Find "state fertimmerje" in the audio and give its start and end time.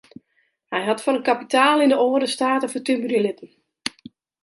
2.35-3.19